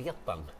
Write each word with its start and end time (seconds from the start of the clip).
Analfabetan. 0.00 0.50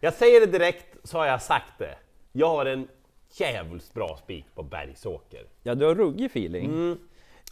Jag 0.00 0.14
säger 0.14 0.40
det 0.40 0.46
direkt, 0.46 0.96
så 1.04 1.18
har 1.18 1.26
jag 1.26 1.42
sagt 1.42 1.78
det. 1.78 1.94
Jag 2.32 2.48
har 2.48 2.66
en 2.66 2.88
jävligt 3.32 3.94
bra 3.94 4.18
spik 4.22 4.44
på 4.54 4.62
Bergsåker. 4.62 5.44
Ja, 5.62 5.74
du 5.74 5.86
har 5.86 5.94
ruggig 5.94 6.26
feeling. 6.26 6.96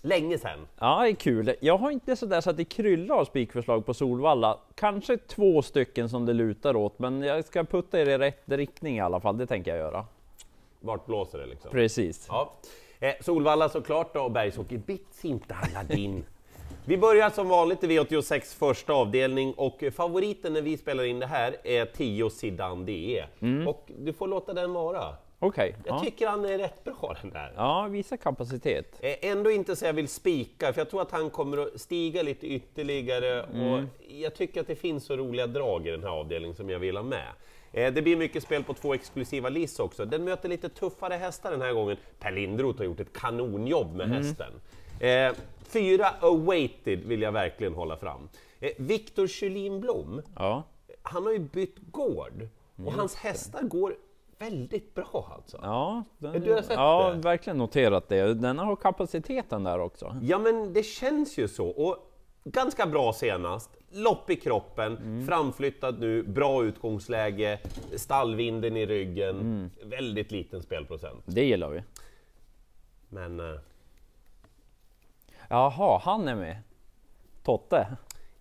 Länge 0.02 0.38
sedan. 0.38 0.66
Ja, 0.78 1.02
det 1.02 1.08
är 1.08 1.14
kul. 1.14 1.54
Jag 1.60 1.78
har 1.78 1.90
inte 1.90 2.16
sådär 2.16 2.40
så 2.40 2.50
att 2.50 2.56
det 2.56 2.64
kryllar 2.64 3.16
av 3.16 3.24
spikförslag 3.24 3.86
på 3.86 3.94
Solvalla. 3.94 4.58
Kanske 4.74 5.16
två 5.16 5.62
stycken 5.62 6.08
som 6.08 6.26
det 6.26 6.32
lutar 6.32 6.76
åt, 6.76 6.98
men 6.98 7.22
jag 7.22 7.44
ska 7.44 7.64
putta 7.64 8.00
er 8.00 8.08
i 8.08 8.18
rätt 8.18 8.42
riktning 8.44 8.96
i 8.96 9.00
alla 9.00 9.20
fall. 9.20 9.38
Det 9.38 9.46
tänker 9.46 9.70
jag 9.70 9.78
göra. 9.78 10.06
Vart 10.80 11.06
blåser 11.06 11.38
det 11.38 11.46
liksom? 11.46 11.70
Precis. 11.70 12.26
Ja. 12.28 12.52
Eh, 13.00 13.14
Solvalla 13.20 13.68
såklart 13.68 14.14
då, 14.14 14.20
och 14.20 14.30
Bergsåker 14.30 14.78
bits 14.78 15.24
inte 15.24 15.54
Aladdin. 15.54 16.24
Vi 16.88 16.96
börjar 16.98 17.30
som 17.30 17.48
vanligt 17.48 17.84
i 17.84 17.86
V86 17.86 18.56
första 18.58 18.92
avdelning 18.92 19.54
och 19.54 19.84
favoriten 19.96 20.52
när 20.52 20.62
vi 20.62 20.76
spelar 20.76 21.04
in 21.04 21.18
det 21.18 21.26
här 21.26 21.56
är 21.64 21.84
10 21.84 22.30
Zidane 22.30 22.84
DE. 22.84 23.24
Och 23.66 23.90
du 23.98 24.12
får 24.12 24.28
låta 24.28 24.52
den 24.54 24.72
vara. 24.72 25.14
Okej. 25.38 25.76
Jag 25.86 25.96
Ja. 25.96 26.00
tycker 26.04 26.26
han 26.28 26.44
är 26.44 26.58
rätt 26.58 26.84
bra 26.84 27.16
den 27.22 27.30
där. 27.30 27.52
ja, 27.56 27.88
visa 27.90 28.16
kapacitet. 28.16 28.96
Eh, 29.00 29.14
Ändå 29.30 29.50
inte 29.50 29.76
så 29.76 29.84
jag 29.84 29.92
vill 29.92 30.08
spika, 30.08 30.72
för 30.72 30.80
jag 30.80 30.90
tror 30.90 31.02
att 31.02 31.10
han 31.10 31.30
kommer 31.30 31.58
att 31.58 31.80
stiga 31.80 32.22
lite 32.22 32.46
ytterligare 32.46 33.42
och 33.42 33.82
jag 34.08 34.34
tycker 34.34 34.60
att 34.60 34.66
det 34.66 34.76
finns 34.76 35.04
så 35.04 35.16
roliga 35.16 35.46
drag 35.46 35.86
i 35.86 35.90
den 35.90 36.02
här 36.02 36.10
avdelningen 36.10 36.56
som 36.56 36.70
jag 36.70 36.78
vill 36.78 36.96
ha 36.96 37.04
med. 37.04 37.26
Eh, 37.72 37.92
Det 37.92 38.02
blir 38.02 38.16
mycket 38.16 38.42
spel 38.42 38.64
på 38.64 38.74
två 38.74 38.94
exklusiva 38.94 39.48
liss 39.48 39.78
också. 39.80 40.04
Den 40.04 40.24
möter 40.24 40.48
lite 40.48 40.68
tuffare 40.68 41.14
hästar 41.14 41.50
den 41.50 41.60
här 41.62 41.72
gången. 41.72 41.96
Per 42.18 42.30
Lindroth 42.32 42.78
har 42.78 42.84
gjort 42.84 43.00
ett 43.00 43.12
kanonjobb 43.12 43.94
med 43.96 44.08
hästen. 44.08 44.52
Eh, 45.00 45.32
Fyra 45.62 46.06
awaited 46.20 47.04
vill 47.04 47.22
jag 47.22 47.32
verkligen 47.32 47.74
hålla 47.74 47.96
fram. 47.96 48.28
Eh, 48.60 48.70
Viktor 48.78 49.26
Kjellin 49.26 49.80
Blom, 49.80 50.22
Ja. 50.36 50.62
han 51.02 51.24
har 51.24 51.32
ju 51.32 51.38
bytt 51.38 51.76
gård 51.90 52.48
och 52.86 52.92
hans 52.92 53.14
hästar 53.16 53.62
går 53.62 53.96
väldigt 54.38 54.94
bra 54.94 55.32
alltså. 55.36 55.58
Ja, 55.62 56.04
den, 56.18 56.40
Du 56.40 56.52
har 56.52 56.62
sett 56.62 56.70
ja 56.76 57.10
det? 57.14 57.20
verkligen 57.20 57.58
noterat 57.58 58.08
det. 58.08 58.34
Den 58.34 58.58
har 58.58 58.76
kapaciteten 58.76 59.64
där 59.64 59.78
också. 59.78 60.16
Ja 60.22 60.38
men 60.38 60.72
det 60.72 60.82
känns 60.82 61.38
ju 61.38 61.48
så. 61.48 61.68
Och 61.68 61.96
ganska 62.44 62.86
bra 62.86 63.12
senast. 63.12 63.70
Lopp 63.90 64.30
i 64.30 64.36
kroppen, 64.36 65.24
framflyttad 65.28 66.00
nu, 66.00 66.22
bra 66.22 66.64
utgångsläge, 66.64 67.58
stallvinden 67.96 68.76
i 68.76 68.86
ryggen, 68.86 69.70
väldigt 69.84 70.30
liten 70.30 70.62
spelprocent. 70.62 71.22
Det 71.26 71.44
gillar 71.44 71.68
vi. 71.70 71.82
Men 73.08 73.40
eh, 73.40 73.60
Jaha, 75.48 76.00
han 76.04 76.28
är 76.28 76.34
med. 76.34 76.56
Totte. 77.44 77.86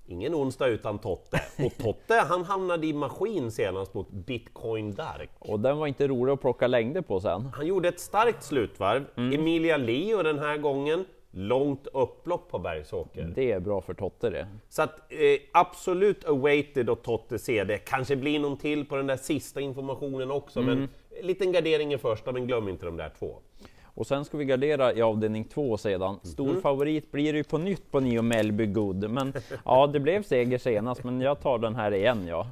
ingen 0.06 0.36
onsdag 0.36 0.68
utan 0.68 1.00
Totte. 1.00 1.42
Och 1.66 1.84
Totte 1.84 2.14
han 2.14 2.44
hamnade 2.44 2.88
i 2.88 2.94
maskin 2.94 3.52
senast 3.52 3.94
mot 3.94 4.10
Bitcoin 4.10 4.94
Dark. 4.94 5.30
Och 5.40 5.60
den 5.60 5.78
var 5.78 5.88
inte 5.88 6.08
rolig 6.08 6.34
att 6.34 6.42
plocka 6.42 6.68
längder 6.68 7.02
på 7.02 7.20
sen. 7.20 7.50
Han 7.54 7.68
gjorde 7.68 7.88
ett 7.88 8.00
starkt 8.00 8.44
slutvarv. 8.44 9.06
Emilia 9.34 9.78
Leo 9.78 10.24
den 10.24 10.40
här 10.40 10.58
gången, 10.58 11.06
långt 11.32 11.88
upplopp 11.94 12.50
på 12.50 12.60
Bergsåker. 12.60 13.32
Det 13.36 13.52
är 13.52 13.60
bra 13.60 13.82
för 13.82 13.94
Totte 13.94 14.30
det. 14.30 14.48
Så 14.70 14.82
att 14.82 15.12
eh, 15.12 15.18
absolut 15.54 16.26
awaited 16.26 16.90
och 16.90 17.02
Totte 17.04 17.40
CD. 17.40 17.78
Kanske 17.78 18.16
blir 18.16 18.40
någon 18.40 18.58
till 18.58 18.86
på 18.86 18.96
den 18.96 19.08
där 19.08 19.18
sista 19.18 19.62
informationen 19.62 20.32
också, 20.32 20.62
men 20.62 20.90
en 21.22 21.28
liten 21.28 21.52
gardering 21.52 21.94
i 21.94 21.98
första, 21.98 22.32
men 22.32 22.48
glöm 22.48 22.68
inte 22.68 22.86
de 22.86 22.98
där 22.98 23.12
två. 23.20 23.40
Och 23.98 24.08
sen 24.08 24.26
ska 24.26 24.38
vi 24.38 24.46
gardera 24.46 24.94
i 24.94 25.02
avdelning 25.02 25.44
två 25.44 25.78
sedan. 25.78 26.20
Stor 26.24 26.56
favorit 26.62 27.12
blir 27.12 27.34
det 27.34 27.38
ju 27.38 27.44
på 27.44 27.58
nytt 27.58 27.92
på 27.92 28.00
Nio 28.00 28.22
Melby 28.22 28.66
Good. 28.66 29.10
Men 29.10 29.34
ja, 29.66 29.88
det 29.88 30.00
blev 30.00 30.24
seger 30.24 30.58
senast, 30.58 31.04
men 31.04 31.22
jag 31.22 31.40
tar 31.42 31.58
den 31.58 31.76
här 31.76 31.94
igen 31.94 32.28
ja. 32.28 32.48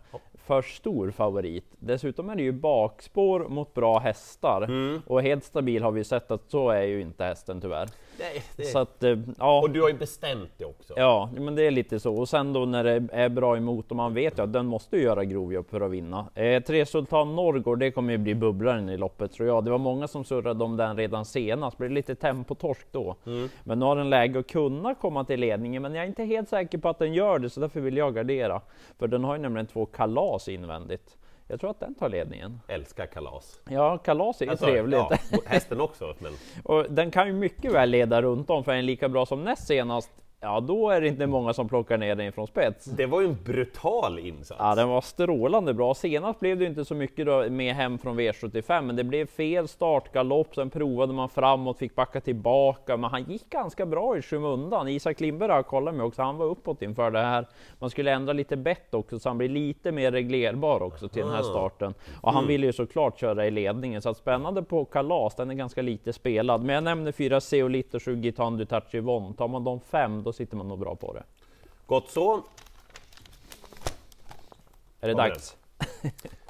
För 0.46 0.62
stor 0.62 1.12
favorit. 1.12 1.66
Dessutom 1.80 2.30
är 2.30 2.36
det 2.36 2.44
ju 2.44 2.52
bakspår 2.52 3.48
mot 3.50 3.74
bra 3.74 4.00
hästar. 4.00 4.70
Och 5.06 5.22
helt 5.22 5.44
stabil 5.44 5.84
har 5.84 5.92
vi 5.92 6.04
sett 6.04 6.32
att 6.32 6.50
så 6.52 6.70
är 6.70 6.84
ju 6.84 7.02
inte 7.02 7.24
hästen 7.24 7.62
tyvärr. 7.62 7.90
Det, 8.18 8.44
det. 8.56 8.64
Så 8.64 8.80
att, 8.80 9.04
eh, 9.04 9.20
ja. 9.38 9.62
Och 9.62 9.70
du 9.70 9.82
har 9.82 9.90
ju 9.90 9.98
bestämt 9.98 10.52
det 10.58 10.66
också. 10.66 10.94
Ja, 10.98 11.30
men 11.38 11.56
det 11.56 11.64
är 11.64 11.72
lite 11.72 12.00
så. 12.00 12.16
Och 12.16 12.30
sen 12.30 12.54
då 12.54 12.66
när 12.66 12.84
det 12.84 13.08
är 13.12 13.30
bra 13.30 13.58
emot 13.58 13.92
och 13.92 13.98
man 13.98 14.14
vet 14.14 14.40
ju 14.40 14.44
att 14.44 14.54
den 14.54 14.66
måste 14.66 14.98
göra 14.98 15.26
grovjobb 15.26 15.70
för 15.70 15.82
att 15.82 15.92
vinna. 15.92 16.26
Eh, 16.36 16.64
tre 16.64 16.86
Sultan 16.86 17.36
Norrgård, 17.36 17.80
det 17.80 17.92
kommer 17.92 18.12
ju 18.12 18.18
bli 18.18 18.36
bubblaren 18.36 18.90
i 18.90 18.98
loppet 18.98 19.32
tror 19.32 19.48
jag. 19.48 19.66
Det 19.66 19.72
var 19.72 19.78
många 19.78 20.08
som 20.08 20.26
surrade 20.26 20.64
om 20.64 20.78
den 20.78 20.98
redan 20.98 21.26
senast, 21.26 21.78
blev 21.78 21.92
lite 21.92 22.16
tempotorsk 22.16 22.88
då. 22.92 23.16
Men 23.64 23.80
nu 23.80 23.86
har 23.86 23.96
den 23.96 24.10
läge 24.10 24.40
att 24.40 24.48
kunna 24.48 24.96
komma 24.96 25.24
till 25.24 25.40
ledningen, 25.40 25.82
men 25.82 25.96
jag 25.96 26.04
är 26.04 26.08
inte 26.08 26.24
helt 26.24 26.50
säker 26.50 26.78
på 26.78 26.90
att 26.90 27.00
den 27.00 27.14
gör 27.14 27.40
det, 27.40 27.50
så 27.50 27.60
därför 27.60 27.80
vill 27.80 27.98
jag 27.98 28.16
gardera. 28.16 28.62
För 29.00 29.08
den 29.08 29.24
har 29.24 29.36
ju 29.36 29.42
nämligen 29.42 29.68
två 29.68 29.86
kalas 29.86 30.48
invändigt. 30.48 31.18
Jag 31.48 31.60
tror 31.60 31.70
att 31.70 31.80
den 31.80 31.96
tar 31.96 32.10
ledningen. 32.10 32.60
Älskar 32.68 33.06
kalas. 33.06 33.60
Ja, 33.70 33.98
kalas 33.98 34.42
är 34.42 34.46
ju 34.46 34.52
Alltså, 34.52 34.66
trevligt. 34.66 34.98
Ja, 34.98 35.18
hästen 35.46 35.82
också, 35.82 36.16
men 36.20 36.34
Och 36.64 36.86
den 36.90 37.12
kan 37.12 37.28
ju 37.28 37.34
mycket 37.34 37.72
väl 37.74 37.90
leda 37.90 38.22
runt 38.22 38.50
om 38.50 38.64
för 38.64 38.72
en 38.72 38.86
lika 38.86 39.10
bra 39.10 39.26
som 39.26 39.44
näst 39.44 39.68
senast. 39.68 40.12
Ja, 40.40 40.60
då 40.60 40.90
är 40.90 41.02
det 41.02 41.08
inte 41.08 41.28
många 41.28 41.54
som 41.54 41.70
plockar 41.70 41.98
ner 41.98 42.16
den 42.16 42.32
från 42.32 42.48
spets. 42.48 42.86
det 42.86 43.06
var 43.06 43.22
ju 43.22 43.28
en 43.28 43.38
brutal 43.44 44.20
insats. 44.20 44.60
Ja, 44.60 44.76
den 44.76 44.90
var 44.90 45.02
strålande 45.02 45.74
bra. 45.74 45.94
Senast 45.94 46.40
blev 46.40 46.60
det 46.60 46.66
inte 46.66 46.86
så 46.86 46.96
mycket 46.96 47.26
då 47.26 47.50
med 47.50 47.76
hem 47.76 47.98
från 47.98 48.20
V75, 48.20 48.82
men 48.82 48.96
det 48.96 49.04
blev 49.04 49.26
fel 49.26 49.68
startgalopp. 49.68 50.56
Sen 50.56 50.70
provade 50.70 51.14
man 51.14 51.30
framåt, 51.30 51.78
fick 51.78 51.96
backa 51.96 52.22
tillbaka, 52.22 52.98
men 52.98 53.10
han 53.10 53.24
gick 53.24 53.50
ganska 53.50 53.86
bra 53.86 54.18
i 54.18 54.22
skymundan. 54.22 54.88
Isak 54.88 55.20
Lindberg 55.20 55.50
har 55.50 55.56
jag 55.58 55.68
kollat 55.68 55.96
med 55.96 56.06
också. 56.06 56.22
Han 56.22 56.38
var 56.38 56.46
uppåt 56.46 56.82
inför 56.82 57.12
det 57.12 57.22
här. 57.22 57.48
Man 57.80 57.90
skulle 57.90 58.12
ändra 58.12 58.34
lite 58.34 58.58
bett 58.58 58.94
också, 58.94 59.20
så 59.20 59.30
han 59.30 59.38
blir 59.38 59.50
lite 59.50 59.92
mer 59.92 60.12
reglerbar 60.12 60.84
också 60.84 61.08
till 61.08 61.22
den 61.22 61.32
här 61.32 61.44
starten. 61.44 61.94
Och 62.22 62.34
han 62.34 62.48
ville 62.48 62.66
ju 62.66 62.74
såklart 62.74 63.20
köra 63.20 63.46
i 63.46 63.52
ledningen, 63.52 64.02
så 64.02 64.10
att 64.10 64.18
spännande 64.18 64.64
på 64.64 64.86
kalas. 64.86 65.36
Den 65.36 65.50
är 65.50 65.56
ganska 65.56 65.82
lite 65.82 66.14
spelad, 66.14 66.64
men 66.64 66.76
jag 66.76 66.84
nämner 66.84 67.12
fyra 67.12 67.42
Zeolit 67.42 67.94
och 67.94 68.04
sju 68.04 68.16
Gitan 68.16 68.58
Dutachi 68.58 69.00
Von. 69.00 69.34
Tar 69.34 69.48
man 69.48 69.64
de 69.64 69.80
fem, 69.80 70.24
då 70.26 70.34
sitter 70.34 70.58
man 70.58 70.68
nog 70.68 70.80
bra 70.80 70.96
på 70.96 71.14
det. 71.14 71.24
Gott 71.86 72.10
så. 72.10 72.44
Är 75.02 75.08
det 75.08 75.14
dags? 75.14 75.58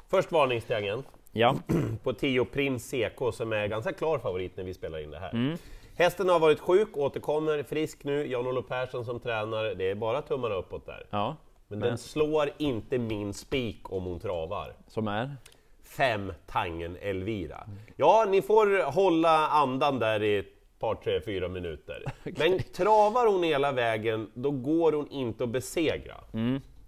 Först 0.08 0.32
varningstriangeln. 0.32 1.02
Ja. 1.32 1.56
på 2.02 2.12
10 2.12 2.44
Prins 2.44 2.90
CK 2.90 3.34
som 3.34 3.52
är 3.52 3.66
ganska 3.66 3.92
klar 3.92 4.18
favorit 4.18 4.56
när 4.56 4.64
vi 4.64 4.74
spelar 4.74 4.98
in 4.98 5.10
det 5.10 5.18
här. 5.18 5.30
Mm. 5.30 5.58
Hästen 5.96 6.28
har 6.28 6.38
varit 6.38 6.60
sjuk, 6.60 6.96
återkommer 6.96 7.62
frisk 7.62 8.04
nu, 8.04 8.26
Jan-Olof 8.26 8.66
Persson 8.68 9.04
som 9.04 9.20
tränar, 9.20 9.64
det 9.64 9.90
är 9.90 9.94
bara 9.94 10.22
tummarna 10.22 10.54
uppåt 10.54 10.86
där. 10.86 11.06
ja. 11.10 11.36
Men 11.68 11.80
den 11.80 11.98
slår 11.98 12.50
inte 12.58 12.98
min 12.98 13.34
spik 13.34 13.92
om 13.92 14.04
hon 14.04 14.20
travar. 14.20 14.72
Som 14.88 15.08
är? 15.08 15.36
Fem 15.84 16.32
Tangen 16.46 16.96
Elvira. 17.00 17.66
Ja, 17.96 18.26
ni 18.30 18.42
får 18.42 18.92
hålla 18.92 19.48
andan 19.48 19.98
där 19.98 20.22
i 20.22 20.44
par, 20.78 20.94
tre, 20.94 21.20
fyra 21.20 21.48
minuter. 21.48 22.04
Men 22.38 22.62
travar 22.62 23.26
hon 23.26 23.42
hela 23.42 23.72
vägen, 23.72 24.30
då 24.34 24.50
går 24.50 24.92
hon 24.92 25.08
inte 25.10 25.44
att 25.44 25.50
besegra. 25.50 26.16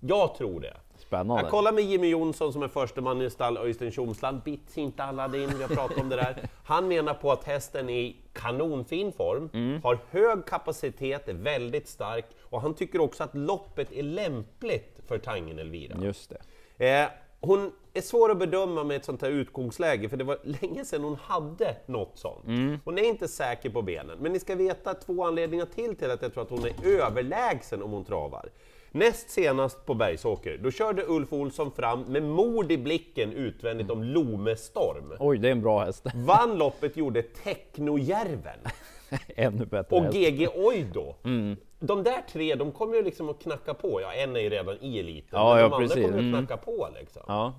Jag 0.01 0.35
tror 0.35 0.61
det. 0.61 0.77
Spännande. 0.97 1.43
Jag 1.43 1.51
kollar 1.51 1.73
med 1.73 1.85
Jimmy 1.85 2.09
Jonsson 2.09 2.53
som 2.53 2.63
är 2.63 2.69
första 2.69 3.01
man 3.01 3.23
i 3.23 3.31
stall, 3.31 3.57
Öystein 3.59 3.91
Tjomsland, 3.91 4.43
bits 4.43 4.79
inte 4.79 5.05
Aladdin, 5.05 5.51
vi 5.57 5.63
har 5.63 5.69
pratat 5.69 5.99
om 5.99 6.09
det 6.09 6.17
där. 6.17 6.37
Han 6.65 6.89
menar 6.89 7.15
på 7.15 7.33
att 7.33 7.45
hästen 7.45 7.91
är 7.91 8.01
i 8.01 8.17
kanonfin 8.33 9.13
form, 9.13 9.51
har 9.83 9.99
hög 10.11 10.47
kapacitet, 10.47 11.29
är 11.29 11.35
väldigt 11.35 11.89
stark 11.89 12.25
och 12.41 12.61
han 12.61 12.75
tycker 12.75 13.01
också 13.01 13.25
att 13.25 13.35
loppet 13.35 13.93
är 13.93 14.03
lämpligt 14.03 15.01
för 15.09 15.19
Tangen 15.19 15.59
Elvira. 15.59 15.97
Just 16.03 16.33
det. 16.77 17.03
Eh, 17.03 17.09
hon 17.41 17.73
är 17.95 18.01
svår 18.01 18.31
att 18.31 18.39
bedöma 18.39 18.85
med 18.85 18.97
ett 18.97 19.05
sånt 19.05 19.23
här 19.23 19.31
utgångsläge, 19.31 20.09
för 20.09 20.17
det 20.17 20.25
var 20.25 20.39
länge 20.43 20.85
sedan 20.85 21.05
hon 21.05 21.17
hade 21.17 21.77
något 21.87 22.19
sånt. 22.19 22.45
Hon 22.85 22.99
är 22.99 23.03
inte 23.03 23.29
säker 23.29 23.71
på 23.71 23.83
benen, 23.83 24.19
men 24.21 24.33
ni 24.33 24.41
ska 24.41 24.55
veta 24.55 24.95
två 24.95 25.25
anledningar 25.25 25.67
till 25.67 25.97
till 25.97 26.11
att 26.11 26.23
jag 26.23 26.33
tror 26.35 26.43
att 26.43 26.51
hon 26.51 26.65
är 26.65 26.75
överlägsen 26.87 27.83
om 27.83 27.91
hon 27.91 28.05
travar. 28.05 28.49
Näst 28.91 29.31
senast 29.31 29.87
på 29.87 29.95
Bergsåker, 29.95 30.59
då 30.59 30.71
körde 30.71 31.05
Ulf 31.07 31.33
Olsson 31.33 31.73
fram 31.73 32.03
med 32.03 32.23
mod 32.23 32.73
i 32.73 32.79
blicken 32.79 33.33
utvändigt 33.33 33.91
om 33.91 34.03
Lome 34.03 34.57
Storm. 34.57 35.13
Oj, 35.19 35.39
det 35.39 35.49
är 35.49 35.53
en 35.53 35.63
bra 35.63 35.85
häst. 35.85 36.07
Vann 36.15 36.59
loppet 36.59 36.97
gjorde 36.97 37.23
Technojärven 37.23 38.59
Ännu 39.37 39.67
bättre 39.67 39.97
och. 39.97 40.13
GG 40.15 40.49
Oido. 40.55 41.15
De 41.81 42.03
där 42.03 42.23
tre, 42.33 42.55
de 42.55 42.73
kommer 42.73 42.95
ju 42.97 43.03
liksom 43.03 43.29
att 43.29 43.43
knacka 43.43 43.75
på. 43.75 44.01
Ja, 44.01 44.13
en 44.13 44.37
är 44.37 44.41
ju 44.41 44.49
redan 44.51 44.77
i 44.81 44.99
eliten, 44.99 45.29
Ja, 45.39 45.55
men 45.55 45.63
ja, 45.63 45.69
de 45.69 45.75
andra 45.75 45.79
precis. 45.89 45.95
kommer 46.05 46.19
att 46.19 46.25
Mm. 46.25 46.47
knacka 46.47 46.57
på 46.57 46.89
liksom. 47.01 47.23
Ja. 47.27 47.55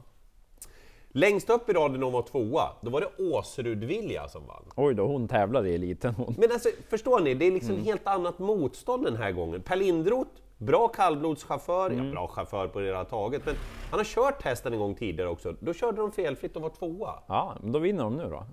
Längst 1.11 1.49
upp 1.49 1.69
i 1.69 1.73
raden 1.73 2.03
hon 2.03 2.13
var 2.13 2.21
tvåa, 2.21 2.69
då 2.81 2.89
var 2.91 3.01
det 3.01 3.23
Åsrud 3.23 3.83
Vilja 3.83 4.27
som 4.27 4.47
vann. 4.47 4.63
Oj 4.75 4.93
då, 4.93 5.07
hon 5.07 5.27
tävlar 5.27 5.65
i 5.65 5.75
eliten 5.75 6.13
hon. 6.15 6.35
Men 6.37 6.51
alltså, 6.51 6.69
förstår 6.89 7.19
ni? 7.19 7.33
Det 7.33 7.45
är 7.45 7.51
liksom 7.51 7.73
Mm. 7.73 7.85
helt 7.85 8.07
annat 8.07 8.39
motstånd 8.39 9.05
den 9.05 9.15
här 9.15 9.31
gången. 9.31 9.61
Per 9.61 9.75
Lindroth, 9.75 10.29
bra 10.57 10.87
kallblodschaufför, 10.87 11.89
Mm. 11.89 12.05
ja 12.05 12.11
bra 12.11 12.27
chaufför 12.27 12.67
på 12.67 12.79
det 12.79 12.85
hela 12.85 13.05
taget, 13.05 13.45
men 13.45 13.55
han 13.91 13.99
har 13.99 14.05
kört 14.05 14.41
hästen 14.43 14.73
en 14.73 14.79
gång 14.79 14.95
tidigare 14.95 15.29
också. 15.29 15.55
Då 15.59 15.73
körde 15.73 15.97
de 16.01 16.11
felfritt 16.11 16.55
och 16.55 16.61
var 16.61 16.69
tvåa. 16.69 17.13
Ja, 17.27 17.55
men 17.61 17.71
då 17.71 17.79
vinner 17.79 18.03
de 18.03 18.15
nu 18.17 18.29
då. 18.29 18.43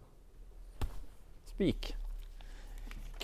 Spik. 1.44 1.94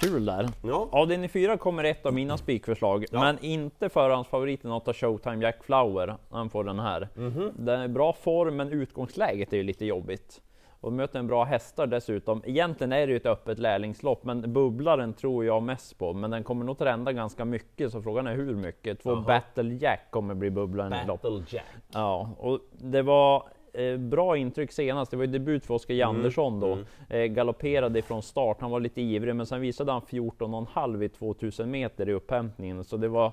Kul 0.02 0.24
där. 0.24 0.48
Ja. 0.62 0.88
Avdelning 0.92 1.28
4 1.28 1.56
kommer 1.56 1.84
ett 1.84 2.06
av 2.06 2.14
mina 2.14 2.38
spikförslag, 2.38 3.04
Ja. 3.10 3.20
men 3.20 3.38
inte 3.44 3.88
förhandsfavoriten 3.88 4.70
Nota 4.70 4.92
Showtime 4.92 5.42
Jack 5.44 5.64
Flower. 5.64 6.16
Han 6.30 6.50
får 6.50 6.64
den 6.64 6.78
här. 6.78 7.08
Den 7.56 7.80
är 7.80 7.88
bra 7.88 8.12
form, 8.12 8.56
men 8.56 8.72
utgångsläget 8.72 9.52
är 9.52 9.56
ju 9.56 9.62
lite 9.62 9.84
jobbigt. 9.86 10.42
Och 10.80 10.92
möter 10.92 11.18
en 11.18 11.26
bra 11.26 11.44
hästar 11.44 11.86
dessutom. 11.86 12.42
Egentligen 12.46 12.92
är 12.92 13.06
det 13.06 13.10
ju 13.10 13.16
ett 13.16 13.26
öppet 13.26 13.58
lärlingslopp, 13.58 14.24
men 14.24 14.52
bubblaren 14.52 15.12
tror 15.12 15.44
jag 15.44 15.62
mest 15.62 15.98
på. 15.98 16.12
Men 16.12 16.30
den 16.30 16.44
kommer 16.44 16.64
nog 16.64 16.78
trenda 16.78 17.12
ganska 17.12 17.44
mycket, 17.44 17.92
så 17.92 18.02
frågan 18.02 18.26
är 18.26 18.34
hur 18.34 18.54
mycket. 18.54 19.02
Två 19.02 19.10
Jaha. 19.10 19.20
Battle 19.20 19.74
Jack 19.74 20.00
kommer 20.10 20.34
bli 20.34 20.50
bubblaren 20.50 20.92
i 20.92 21.06
loppet. 21.06 21.22
Battle 21.30 21.44
Jack. 21.48 21.64
Ja, 21.92 22.30
och 22.38 22.60
det 22.72 23.02
var 23.02 23.42
eh, 23.72 23.96
bra 23.96 24.36
intryck 24.36 24.72
senast. 24.72 25.10
Det 25.10 25.16
var 25.16 25.24
ju 25.24 25.30
debut 25.30 25.66
för 25.66 25.74
Oskar 25.74 25.94
Jandersson 25.94 26.60
då. 26.60 26.78
Eh, 27.08 27.24
galopperade 27.24 27.98
ifrån 27.98 28.22
start. 28.22 28.56
Han 28.60 28.70
var 28.70 28.80
lite 28.80 29.00
ivrig, 29.02 29.36
men 29.36 29.46
sen 29.46 29.60
visade 29.60 29.92
han 29.92 30.00
14,5 30.00 31.02
i 31.02 31.08
2000 31.08 31.70
meter 31.70 32.08
i 32.08 32.12
upphämtningen. 32.12 32.84
Så 32.84 32.96
det 32.96 33.08
var 33.08 33.32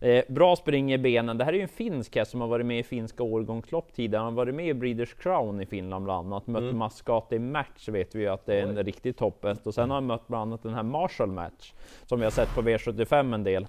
eh, 0.00 0.24
bra 0.28 0.56
spring 0.56 0.92
i 0.92 0.98
benen. 0.98 1.38
Det 1.38 1.44
här 1.44 1.52
är 1.52 1.56
ju 1.56 1.62
en 1.62 1.68
finsk 1.68 2.16
häst 2.16 2.30
som 2.30 2.40
har 2.40 2.48
varit 2.48 2.66
med 2.66 2.78
i 2.78 2.82
finska 2.82 3.22
årgångslopp 3.22 3.92
tidigare. 3.92 4.22
Han 4.22 4.32
har 4.32 4.44
varit 4.44 4.54
med 4.54 4.68
i 4.68 4.74
Breeders 4.74 5.14
Crown 5.14 5.60
i 5.60 5.66
Finland 5.66 6.04
bland 6.04 6.26
annat. 6.26 6.46
Mött 6.46 6.74
Mascate 6.74 7.38
Match 7.38 7.88
vet 7.88 8.14
vi 8.14 8.20
ju 8.20 8.28
att 8.28 8.46
det 8.46 8.54
är 8.54 8.62
en 8.62 8.84
riktig 8.84 9.16
topphäst. 9.16 9.66
Och 9.66 9.74
sen 9.74 9.90
har 9.90 9.94
han 9.94 10.06
mött 10.06 10.28
bland 10.28 10.42
annat 10.42 10.62
den 10.62 10.74
här 10.74 10.82
Marshall 10.82 11.30
Match 11.30 11.72
som 12.06 12.18
vi 12.18 12.24
har 12.24 12.30
sett 12.30 12.54
på 12.54 12.62
V75 12.62 13.34
en 13.34 13.44
del. 13.44 13.66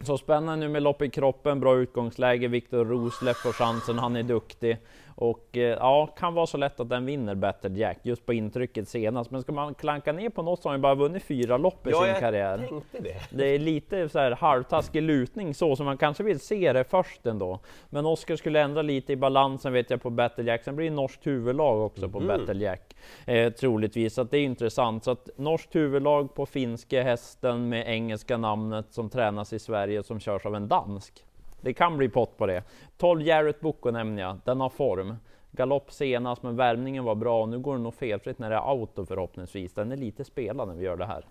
Så 0.00 0.18
spännande 0.18 0.66
nu 0.66 0.72
med 0.72 0.82
lopp 0.82 1.02
i 1.02 1.10
kroppen, 1.10 1.60
bra 1.60 1.76
utgångsläge. 1.76 2.48
Viktor 2.48 2.84
Rosleff 2.84 3.36
får 3.36 3.52
chansen, 3.52 3.98
han 3.98 4.16
är 4.16 4.22
duktig. 4.22 4.78
Och 5.18 5.56
eh, 5.56 5.62
ja, 5.62 6.06
kan 6.06 6.34
vara 6.34 6.46
så 6.46 6.56
lätt 6.56 6.80
att 6.80 6.88
den 6.88 7.06
vinner 7.06 7.34
Battle 7.34 7.70
Jack, 7.78 7.98
just 8.02 8.26
på 8.26 8.32
intrycket 8.32 8.88
senast. 8.88 9.30
Men 9.30 9.42
ska 9.42 9.52
man 9.52 9.74
klanka 9.74 10.12
ner 10.12 10.28
på 10.28 10.42
något 10.42 10.62
så 10.62 10.68
har 10.68 10.78
bara 10.78 10.94
vunnit 10.94 11.22
fyra 11.22 11.56
lopp 11.56 11.86
i 11.86 11.90
Ja, 11.90 11.98
sin 12.00 12.08
jag 12.08 12.20
karriär. 12.20 12.58
tänkte 12.58 12.98
det. 13.00 13.20
Det 13.30 13.46
är 13.54 13.58
lite 13.58 14.08
så 14.08 14.18
här 14.18 14.30
halvtaskig 14.30 15.02
lutning 15.02 15.54
så, 15.54 15.76
som 15.76 15.86
man 15.86 15.98
kanske 15.98 16.22
vill 16.22 16.40
se 16.40 16.72
det 16.72 16.84
först 16.84 17.26
ändå. 17.26 17.58
Men 17.90 18.06
Oskar 18.06 18.36
skulle 18.36 18.60
ändra 18.60 18.82
lite 18.82 19.12
i 19.12 19.16
balansen 19.16 19.72
vet 19.72 19.90
jag 19.90 20.02
på 20.02 20.10
Battle 20.10 20.44
Jack. 20.44 20.62
Sen 20.64 20.76
blir 20.76 20.90
det 20.90 20.96
norskt 20.96 21.26
huvudlag 21.26 21.80
också 21.86 22.08
på 22.08 22.20
Battle 22.20 22.64
Jack. 22.64 22.96
Eh, 23.26 23.52
troligtvis, 23.52 24.14
så 24.14 24.24
det 24.24 24.38
är 24.38 24.44
intressant. 24.44 25.04
Så 25.04 25.10
att 25.10 25.28
norskt 25.36 25.74
huvudlag 25.76 26.34
på 26.34 26.46
finska 26.46 27.02
hästen 27.02 27.68
med 27.68 27.88
engelska 27.88 28.36
namnet 28.36 28.86
som 28.90 29.10
tränas 29.10 29.52
i 29.52 29.58
Sverige 29.58 30.02
som 30.02 30.20
körs 30.20 30.46
av 30.46 30.54
en 30.54 30.68
dansk. 30.68 31.22
Det 31.66 31.72
kan 31.72 31.96
bli 31.96 32.08
pott 32.08 32.36
på 32.38 32.46
det. 32.46 32.62
12 32.98 33.22
Jarrett 33.22 33.60
Boko 33.60 33.90
nämner 33.90 34.22
jag, 34.22 34.38
den 34.44 34.60
har 34.60 34.68
form. 34.68 35.16
Galopp 35.50 35.92
senast, 35.92 36.42
men 36.42 36.56
värmningen 36.56 37.04
var 37.04 37.14
bra 37.14 37.46
nu 37.46 37.58
går 37.58 37.76
det 37.76 37.82
nog 37.82 37.94
felfritt 37.94 38.38
när 38.38 38.50
det 38.50 38.56
är 38.56 38.60
auto 38.70 39.06
förhoppningsvis. 39.06 39.74
Den 39.74 39.92
är 39.92 39.96
lite 39.96 40.24
spelad 40.24 40.68
när 40.68 40.74
vi 40.74 40.84
gör 40.84 40.96
det 40.96 41.04
här. 41.06 41.24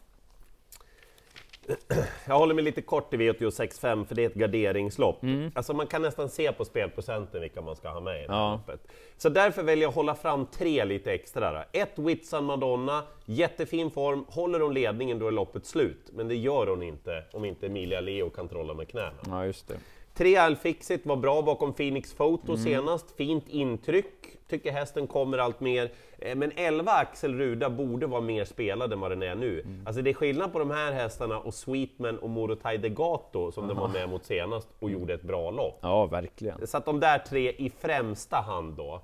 Jag 2.27 2.37
håller 2.37 2.53
mig 2.53 2.63
lite 2.63 2.81
kort 2.81 3.13
i 3.13 3.17
V86.5 3.17 4.05
för 4.05 4.15
det 4.15 4.21
är 4.21 4.25
ett 4.29 4.33
garderingslopp. 4.35 5.19
Alltså 5.53 5.73
man 5.73 5.87
kan 5.87 6.01
nästan 6.01 6.29
se 6.29 6.51
på 6.51 6.65
spelprocenten 6.65 7.41
vilka 7.41 7.61
man 7.61 7.75
ska 7.75 7.89
ha 7.89 7.99
med 7.99 8.23
i 8.23 8.27
det 8.27 8.33
här 8.33 8.39
Ja. 8.39 8.51
loppet. 8.51 8.87
Så 9.17 9.29
därför 9.29 9.63
väljer 9.63 9.83
jag 9.83 9.89
att 9.89 9.95
hålla 9.95 10.15
fram 10.15 10.45
tre 10.45 10.85
lite 10.85 11.13
extra. 11.13 11.51
Då. 11.53 11.63
Ett 11.79 11.99
Whitsun 11.99 12.43
Madonna, 12.45 13.03
jättefin 13.25 13.91
form. 13.91 14.25
Håller 14.29 14.59
hon 14.59 14.73
ledningen 14.73 15.19
då 15.19 15.27
är 15.27 15.31
loppet 15.31 15.65
slut. 15.65 16.09
Men 16.13 16.27
det 16.27 16.35
gör 16.35 16.67
hon 16.67 16.83
inte 16.83 17.23
om 17.33 17.45
inte 17.45 17.65
Emilia 17.65 18.01
Leo 18.01 18.29
kan 18.29 18.47
trolla 18.47 18.73
med 18.73 18.87
knäna. 18.87 19.11
Ja, 19.27 19.45
just 19.45 19.67
det. 19.67 19.75
Tre 20.15 20.35
Alfixit 20.39 21.05
var 21.05 21.17
bra 21.19 21.41
bakom 21.41 21.73
Phoenix 21.73 22.13
Photo 22.15 22.55
senast, 22.57 23.11
fint 23.17 23.49
intryck, 23.49 24.34
tycker 24.49 24.71
hästen 24.71 25.07
kommer 25.07 25.37
allt 25.37 25.59
mer. 25.59 25.91
Eh, 26.19 26.35
Men 26.35 26.51
11 26.55 26.91
Axel 26.91 27.37
Ruda 27.37 27.69
borde 27.69 28.07
vara 28.07 28.21
mer 28.21 28.45
spelad 28.45 28.93
än 28.93 28.99
vad 28.99 29.11
den 29.11 29.23
är 29.23 29.35
nu. 29.35 29.65
Alltså 29.85 30.01
det 30.01 30.09
är 30.09 30.13
skillnad 30.13 30.53
på 30.53 30.59
de 30.59 30.71
här 30.71 30.91
hästarna 30.91 31.39
och 31.39 31.53
Sweetman 31.53 32.17
och 32.19 32.29
Morotai 32.29 32.77
Degato 32.77 33.51
som 33.51 33.67
den 33.67 33.77
var 33.77 33.87
med 33.87 34.09
mot 34.09 34.25
senast 34.25 34.69
och 34.79 34.89
gjorde 34.89 35.13
ett 35.13 35.23
bra 35.23 35.51
lopp. 35.51 35.79
Ja, 35.81 36.05
verkligen. 36.05 36.67
Så 36.67 36.77
att 36.77 36.85
de 36.85 36.99
där 36.99 37.17
tre 37.19 37.49
i 37.51 37.71
främsta 37.79 38.37
hand 38.37 38.73
då, 38.77 39.01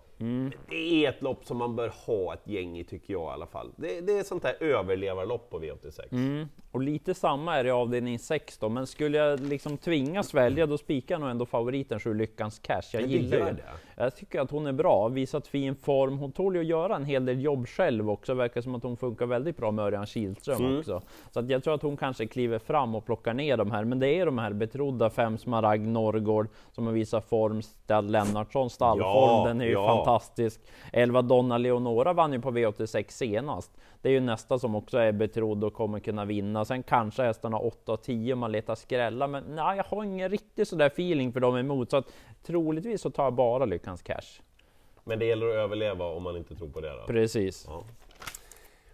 det 0.69 1.05
är 1.05 1.09
ett 1.09 1.21
lopp 1.21 1.45
som 1.45 1.57
man 1.57 1.75
bör 1.75 1.91
ha 2.05 2.33
ett 2.33 2.47
gäng 2.47 2.77
i 2.79 2.83
tycker 2.83 3.13
jag 3.13 3.23
i 3.23 3.33
alla 3.33 3.47
fall. 3.47 3.71
Det, 3.75 4.01
det 4.01 4.17
är 4.19 4.23
sånt 4.23 4.43
där 4.43 4.55
överlevarlopp 4.59 5.49
på 5.49 5.59
V86. 5.59 6.47
Och 6.71 6.81
lite 6.81 7.13
samma 7.13 7.55
är 7.55 7.63
det 7.63 7.67
i 7.67 7.71
avdelning 7.71 8.19
6 8.19 8.57
då, 8.57 8.69
men 8.69 8.87
skulle 8.87 9.17
jag 9.17 9.39
liksom 9.39 9.77
tvingas 9.77 10.33
välja 10.33 10.65
då 10.65 10.77
spikar 10.77 11.15
jag 11.15 11.21
nog 11.21 11.29
ändå 11.29 11.45
favoriten 11.45 11.99
Sju 11.99 12.13
Lyckans 12.13 12.59
Cash. 12.59 12.81
Jag 12.93 13.01
gillar 13.01 13.37
ju 13.37 13.43
det. 13.53 13.63
Jag 13.95 14.15
tycker 14.15 14.39
att 14.41 14.51
hon 14.51 14.67
är 14.67 14.71
bra, 14.71 15.07
visat 15.31 15.47
fin 15.47 15.75
form. 15.75 16.17
Hon 16.17 16.31
tål 16.31 16.55
ju 16.55 16.61
att 16.61 16.67
göra 16.67 16.95
en 16.95 17.05
hel 17.05 17.25
del 17.25 17.41
jobb 17.41 17.67
själv 17.67 18.09
också. 18.09 18.33
Verkar 18.33 18.61
som 18.61 18.75
att 18.75 18.83
hon 18.83 18.97
funkar 18.97 19.25
väldigt 19.25 19.57
bra 19.57 19.71
med 19.71 19.85
Örjan 19.85 20.05
Kihlström 20.05 20.61
Mm. 20.65 20.79
också. 20.79 21.01
Så 21.31 21.39
att 21.39 21.49
jag 21.49 21.63
tror 21.63 21.73
att 21.73 21.81
hon 21.81 21.97
kanske 21.97 22.27
kliver 22.27 22.59
fram 22.59 22.95
och 22.95 23.05
plockar 23.05 23.33
ner 23.33 23.57
de 23.57 23.71
här. 23.71 23.83
Men 23.85 23.99
det 23.99 24.07
är 24.07 24.25
de 24.25 24.37
här 24.37 24.53
betrodda 24.53 25.09
fem 25.09 25.37
Smaragd 25.37 25.87
Norrgård 25.87 26.47
som 26.71 26.85
har 26.85 26.93
visat 26.93 27.25
form. 27.29 27.61
Stall 27.61 28.05
Lennartsson 28.11 28.69
stallform, 28.69 29.09
Ja, 29.09 29.43
den 29.47 29.61
är 29.61 29.65
ju 29.65 29.71
ja. 29.71 29.87
fantastisk. 29.97 30.61
11 30.93 31.21
Donna 31.21 31.57
Leonora 31.57 32.13
vann 32.13 32.33
ju 32.33 32.41
på 32.41 32.51
V86 32.51 33.05
senast. 33.09 33.71
Det 34.01 34.09
är 34.09 34.13
ju 34.13 34.19
nästa 34.19 34.59
som 34.59 34.75
också 34.75 34.97
är 34.97 35.11
betrodd 35.11 35.63
och 35.63 35.73
kommer 35.73 35.99
kunna 35.99 36.25
vinna. 36.25 36.65
Sen 36.65 36.83
kanske 36.83 37.23
hästarna 37.23 37.57
8 37.59 37.91
och 37.93 38.01
10 38.01 38.33
om 38.33 38.39
man 38.39 38.51
letar 38.51 38.75
skrälla, 38.75 39.27
men 39.27 39.43
nej, 39.55 39.77
jag 39.77 39.83
har 39.83 40.03
ingen 40.03 40.29
riktigt 40.29 40.67
sådär 40.67 40.85
feeling 40.87 41.33
för 41.33 41.39
dem 41.39 41.57
emot. 41.57 41.89
Så 41.91 41.97
att 41.97 42.05
troligtvis 42.43 43.01
så 43.01 43.09
tar 43.09 43.23
jag 43.23 43.33
bara 43.33 43.65
Lyckans 43.65 44.01
Cash. 44.01 44.41
Men 45.03 45.19
det 45.19 45.25
gäller 45.25 45.47
att 45.47 45.55
överleva 45.55 46.05
om 46.05 46.23
man 46.23 46.37
inte 46.37 46.55
tror 46.55 46.69
på 46.69 46.81
det. 46.81 46.89
Då. 46.89 47.07
Precis. 47.07 47.65
Ja. 47.67 47.83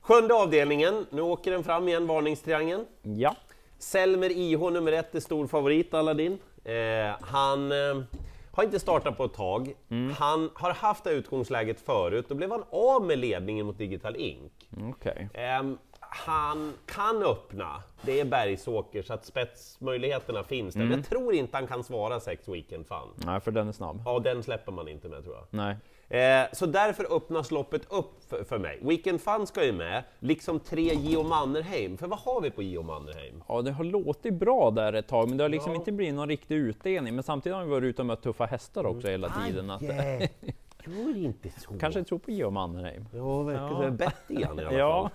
Sjunde 0.02 0.34
avdelningen, 0.34 1.06
nu 1.10 1.22
åker 1.22 1.52
den 1.52 1.64
fram 1.64 1.88
igen, 1.88 2.08
varningstriangeln. 2.08 2.86
Ja. 3.02 3.36
Selmer 3.78 4.30
IH 4.30 4.60
nummer 4.60 4.92
ett 4.92 5.16
är 5.16 5.20
stor 5.20 5.48
favorit, 5.48 5.94
Aladdin. 5.94 6.40
Eh, 6.64 7.16
han 7.22 7.72
eh, 7.72 8.04
har 8.52 8.64
inte 8.64 8.80
startat 8.80 9.18
på 9.18 9.24
ett 9.24 9.34
tag. 9.34 9.74
Han 10.18 10.50
har 10.54 10.74
haft 10.74 11.04
det 11.04 11.12
utgångsläget 11.12 11.80
förut, 11.80 12.26
då 12.30 12.36
blev 12.36 12.52
han 12.52 12.64
av 12.70 13.06
med 13.06 13.20
ledningen 13.20 13.66
mot 13.66 13.78
Digital 13.78 14.16
Ink. 14.16 14.70
Okej. 14.90 15.30
Ehm, 15.34 15.78
han 16.26 16.74
kan 16.86 17.24
öppna, 17.24 17.84
det 18.02 18.20
är 18.20 18.26
Bergsåker, 18.26 19.02
så 19.02 19.14
att 19.14 19.26
spetsmöjligheterna 19.26 20.44
finns 20.44 20.74
där. 20.74 20.82
Men 20.86 20.92
jag 20.92 21.06
tror 21.06 21.34
inte 21.34 21.58
han 21.58 21.68
kan 21.68 21.84
svara 21.84 22.20
sex 22.20 22.48
Weekend 22.48 22.88
Fun. 22.88 23.08
Nej, 23.16 23.40
för 23.40 23.52
den 23.52 23.68
är 23.68 23.72
snabb. 23.72 24.02
Ja, 24.06 24.20
den 24.20 24.44
släpper 24.44 24.72
man 24.72 24.88
inte 24.88 25.10
med 25.10 25.24
tror 25.24 25.36
jag. 25.36 25.46
Nej. 25.50 25.76
Eh, 26.10 26.48
så 26.54 26.66
därför 26.66 27.16
öppnas 27.16 27.52
loppet 27.52 27.82
upp 27.92 28.24
för, 28.30 28.44
för 28.44 28.58
mig. 28.58 28.80
Weekend 28.82 29.22
Fun 29.22 29.48
ska 29.48 29.66
ju 29.66 29.72
med, 29.72 30.04
liksom 30.20 30.60
tre 30.60 30.94
Gio 30.94 31.24
Mannerheim. 31.24 31.98
För 31.98 32.08
vad 32.08 32.20
har 32.20 32.42
vi 32.42 32.52
på 32.52 32.62
Gio 32.64 32.82
Mannerheim? 32.84 33.44
Ja, 33.48 33.62
det 33.62 33.72
har 33.72 33.84
låtit 33.84 34.34
bra 34.34 34.72
där 34.72 34.94
ett 34.94 35.08
tag, 35.08 35.28
men 35.30 35.38
det 35.38 35.44
har 35.44 35.50
liksom 35.50 35.72
Ja. 35.72 35.76
inte 35.78 35.92
blivit 35.92 36.16
någon 36.16 36.30
riktig 36.30 36.56
utdelning. 36.56 37.16
Men 37.16 37.24
samtidigt 37.24 37.56
har 37.56 37.64
vi 37.64 37.70
varit 37.72 37.84
ute 37.84 38.02
och 38.02 38.06
mött 38.06 38.22
tuffa 38.24 38.46
hästar 38.46 38.86
också 38.86 39.08
hela 39.08 39.30
tiden. 39.30 39.70
Att, 39.70 39.82
gör 39.82 41.18
inte 41.18 41.50
så. 41.50 41.78
kanske 41.80 42.04
tror 42.04 42.20
på 42.20 42.32
Geo 42.32 42.50
Mannerheim. 42.50 43.06
Ja, 43.14 43.42
verkar 43.44 43.84
Ja. 43.84 43.90
bett 43.92 44.16
igen 44.30 44.60
i 44.60 44.64
alla 44.64 44.74
Ja. 44.78 45.10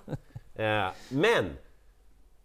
Eh, 0.63 0.93
men, 1.09 1.45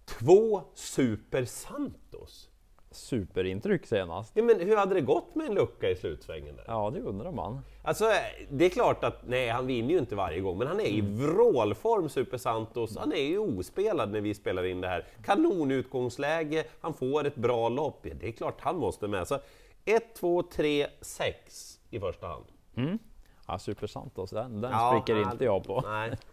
två 0.06 0.62
Super 0.74 1.46
Santos. 1.46 2.50
Superintryck 2.92 3.86
senast. 3.86 4.32
Ja, 4.36 4.44
men 4.44 4.60
hur 4.60 4.78
hade 4.78 4.94
det 4.96 5.02
gått 5.02 5.36
med 5.36 5.48
en 5.48 5.54
lucka 5.54 5.90
i 5.90 5.96
slutsvängen 5.96 6.56
där? 6.56 6.64
Ja, 6.68 6.92
det 6.94 7.02
undrar 7.02 7.32
man. 7.32 7.60
Alltså, 7.84 8.06
det 8.52 8.66
är 8.66 8.70
klart 8.70 9.04
att 9.04 9.28
nej, 9.28 9.50
han 9.50 9.68
vinner 9.68 9.90
ju 9.90 9.98
inte 10.00 10.16
varje 10.16 10.40
gång, 10.40 10.58
men 10.58 10.68
han 10.68 10.80
är 10.80 10.86
i 10.86 11.02
vrålform, 11.02 12.10
Super 12.10 12.38
Santos. 12.38 12.98
Han 12.98 13.14
är 13.14 13.28
ju 13.28 13.40
ospelad 13.40 14.12
när 14.12 14.22
vi 14.22 14.34
spelar 14.34 14.64
in 14.66 14.82
det 14.82 14.88
här. 14.88 15.06
Kanonutgångsläge, 15.26 16.64
han 16.82 16.94
får 16.94 17.28
ett 17.28 17.36
bra 17.36 17.70
lopp. 17.70 18.00
Ja, 18.04 18.14
det 18.20 18.28
är 18.28 18.32
klart 18.32 18.62
han 18.62 18.78
måste 18.78 19.08
med. 19.08 19.28
Så 19.28 19.40
1, 19.86 20.16
2, 20.16 20.44
3, 20.44 20.88
6 21.02 21.80
i 21.90 22.00
första 22.00 22.28
hand. 22.28 22.46
Ja, 23.48 23.60
Super 23.60 23.88
Santos, 23.88 24.30
den, 24.30 24.62
den 24.62 24.72
Ja, 24.72 24.92
spricker 25.04 25.32
inte 25.32 25.46
jag 25.46 25.64
på. 25.64 25.84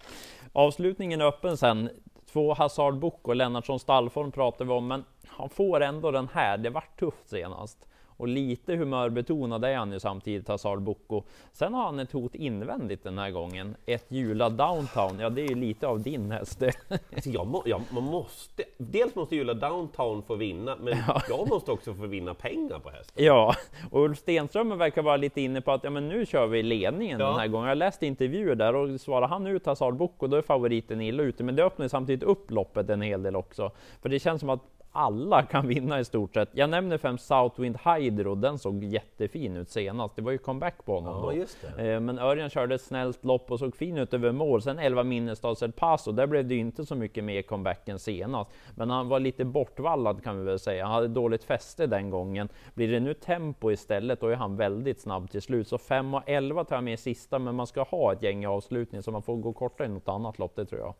Avslutningen 0.53 1.21
är 1.21 1.25
öppen 1.25 1.57
sen. 1.57 1.91
Två 2.33 2.55
Hazard 2.55 2.99
Book 2.99 3.29
och 3.29 3.37
Lennartsson 3.37 3.79
stallform 3.81 4.33
pratar 4.33 4.65
vi 4.65 4.73
om, 4.73 4.87
men 4.87 5.05
han 5.27 5.49
får 5.49 5.81
ändå 5.81 6.11
den 6.11 6.29
här. 6.33 6.59
Det 6.59 6.71
vart 6.71 6.99
tufft 6.99 7.29
senast. 7.29 7.89
Och 8.17 8.29
lite 8.29 8.77
humörbetonad 8.77 9.65
är 9.65 9.77
han 9.77 9.93
ju 9.93 10.01
samtidigt, 10.01 10.49
Hazard 10.49 10.83
Bocco. 10.83 11.23
Sen 11.53 11.75
har 11.75 11.85
han 11.85 11.99
ett 11.99 12.13
hot 12.13 12.35
invändigt 12.35 13.03
den 13.05 13.19
här 13.19 13.31
gången. 13.31 13.77
Ett 13.87 14.05
Jula 14.09 14.51
Downtown, 14.51 15.19
ja 15.21 15.31
det 15.31 15.43
är 15.43 15.49
ju 15.49 15.55
lite 15.55 15.87
av 15.87 16.01
din 16.01 16.31
häst. 16.31 16.63
Alltså 17.15 17.31
jag 17.31 17.47
må, 17.47 17.63
jag, 17.67 17.83
man 17.91 18.03
måste, 18.03 18.63
dels 18.79 19.15
måste 19.15 19.37
Jula 19.37 19.55
Downtown 19.55 20.23
få 20.23 20.35
vinna, 20.35 20.77
men 20.77 20.99
jag 21.29 21.49
måste 21.49 21.73
också 21.73 21.95
få 21.95 22.07
vinna 22.07 22.35
pengar 22.35 22.79
på 22.79 22.91
hästen. 22.91 23.25
Ja, 23.25 23.55
och 23.91 24.01
Ulf 24.05 24.19
Stenström 24.19 24.79
verkar 24.79 25.03
vara 25.03 25.17
lite 25.17 25.41
inne 25.41 25.61
på 25.61 25.73
att 25.73 25.85
ja, 25.85 25.91
men 25.91 26.09
nu 26.09 26.27
kör 26.27 26.47
vi 26.47 26.63
ledningen 26.63 27.21
Ja. 27.21 27.27
den 27.27 27.39
här 27.39 27.47
gången. 27.47 27.69
Jag 27.69 27.79
läste 27.79 28.07
intervjuer 28.07 28.55
där 28.55 28.75
och 28.75 29.01
svarar 29.01 29.29
han 29.29 29.47
ut 29.47 29.67
Hazard 29.67 29.95
Bocco, 29.97 30.27
då 30.27 30.37
är 30.37 30.43
favoriten 30.43 31.01
illa 31.01 31.23
ute. 31.23 31.45
Men 31.45 31.57
det 31.57 31.65
öppnar 31.65 31.89
samtidigt 31.89 32.23
upp 32.23 32.51
loppet 32.51 32.91
en 32.91 33.03
hel 33.03 33.23
del 33.23 33.37
också. 33.37 33.71
För 34.03 34.09
det 34.09 34.19
känns 34.19 34.41
som 34.41 34.51
att 34.51 34.61
alla 34.97 35.43
kan 35.43 35.69
vinna 35.69 36.01
i 36.01 36.05
stort 36.05 36.35
sett. 36.35 36.49
Jag 36.53 36.71
nämner 36.71 36.99
fem 36.99 37.19
Southwind 37.19 37.79
Hydro, 37.85 38.35
den 38.35 38.59
såg 38.59 38.85
jättefin 38.85 39.57
ut 39.57 39.69
senast. 39.71 40.17
Det 40.17 40.23
var 40.23 40.33
ju 40.33 40.39
comeback 40.39 40.85
på 40.85 40.95
honom 40.95 41.13
Ja, 41.15 41.21
då. 41.21 41.83
Eh, 41.83 42.01
Men 42.01 42.19
Örjan 42.19 42.51
körde 42.51 42.75
ett 42.75 42.81
snällt 42.81 43.25
lopp 43.25 43.51
och 43.51 43.59
såg 43.59 43.77
fin 43.77 43.99
ut 43.99 44.15
över 44.15 44.33
mål. 44.33 44.63
Sen 44.63 44.79
11 44.79 45.03
Minnestads 45.05 45.63
El 45.63 45.73
Paso, 45.73 46.13
där 46.13 46.27
blev 46.27 46.49
det 46.49 46.55
ju 46.55 46.61
inte 46.61 46.87
så 46.87 46.95
mycket 46.95 47.25
mer 47.25 47.43
comeback 47.43 47.89
än 47.89 47.99
senast. 47.99 48.51
Men 48.75 48.91
han 48.91 49.09
var 49.09 49.21
lite 49.21 49.45
bortvallad 49.45 50.25
kan 50.25 50.39
vi 50.39 50.45
väl 50.45 50.59
säga. 50.59 50.85
Han 50.85 50.95
hade 50.95 51.09
dåligt 51.09 51.45
fäste 51.45 51.87
den 51.87 52.11
gången. 52.11 52.49
Blir 52.75 52.89
det 52.89 53.01
nu 53.01 53.15
tempo 53.15 53.71
istället, 53.71 54.21
då 54.21 54.27
är 54.29 54.37
han 54.37 54.57
väldigt 54.57 55.01
snabb 55.01 55.31
till 55.31 55.43
slut. 55.43 55.69
Så 55.69 55.79
5 55.79 56.15
och 56.15 56.23
11 56.27 56.65
tar 56.65 56.77
jag 56.77 56.85
med 56.85 56.95
i 56.95 56.97
sista, 56.97 57.39
men 57.39 57.55
man 57.55 57.67
ska 57.67 57.83
ha 57.83 58.13
ett 58.13 58.23
gäng 58.23 58.43
i 58.43 58.47
avslutning 58.47 59.03
så 59.03 59.11
man 59.13 59.23
får 59.23 59.37
gå 59.37 59.53
kortare 59.53 59.87
i 59.89 59.91
något 59.91 60.09
annat 60.09 60.39
lopp, 60.39 60.57
det 60.57 60.65
tror 60.65 60.81
jag. 60.81 60.95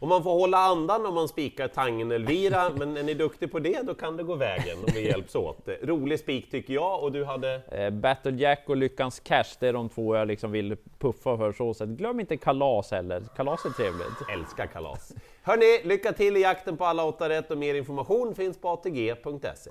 Och 0.00 0.08
man 0.08 0.22
får 0.22 0.30
hålla 0.30 0.58
andan 0.58 1.06
om 1.06 1.14
man 1.14 1.28
spikar 1.28 1.68
Tangen 1.68 2.12
Elvira, 2.12 2.70
men 2.76 2.96
är 2.96 3.02
ni 3.02 3.14
duktig 3.14 3.52
på 3.52 3.58
det 3.58 3.82
då 3.82 3.94
kan 3.94 4.16
det 4.16 4.22
gå 4.22 4.34
vägen 4.34 4.78
om 4.78 4.92
vi 4.94 5.08
hjälps 5.08 5.34
åt. 5.34 5.68
Rolig 5.82 6.18
spik 6.18 6.50
tycker 6.50 6.74
jag 6.74 7.02
och 7.02 7.12
du 7.12 7.24
hade... 7.24 7.62
Eh, 7.72 7.90
Battle 7.90 8.36
Jack 8.36 8.64
och 8.66 8.76
Lyckans 8.76 9.20
Cash, 9.20 9.56
det 9.60 9.68
är 9.68 9.72
de 9.72 9.88
två 9.88 10.16
jag 10.16 10.28
liksom 10.28 10.52
vill 10.52 10.76
puffa 10.98 11.36
för 11.36 11.52
så 11.52 11.74
sätt. 11.74 11.88
Glöm 11.88 12.20
inte 12.20 12.36
Kalas 12.36 12.90
heller. 12.90 13.22
Kalas 13.36 13.64
är 13.64 13.70
trevligt. 13.70 14.06
Älskar 14.34 14.66
kalas. 14.66 15.12
Hörni, 15.42 15.88
lycka 15.88 16.12
till 16.12 16.36
i 16.36 16.40
jakten 16.40 16.76
på 16.76 16.84
alla 16.84 17.04
åtta 17.04 17.28
rätt 17.28 17.50
och 17.50 17.58
mer 17.58 17.74
information 17.74 18.34
finns 18.34 18.60
på 18.60 18.68
atg.se. 18.68 19.70